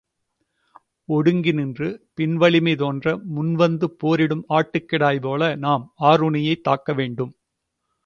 ஒடுங்கி 1.09 1.51
நின்று, 1.51 1.89
பின்வலிமை 2.13 2.75
தோன்ற 2.75 3.15
முன் 3.29 3.53
வந்து 3.55 3.91
போரிடும் 3.95 4.45
ஆட்டுக்கிடாய்போல 4.49 5.55
நாம் 5.57 5.93
ஆருணியைத் 6.03 6.67
தாக்கவேண்டும். 6.69 7.33